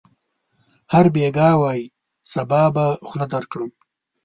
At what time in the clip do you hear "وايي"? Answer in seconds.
1.61-1.85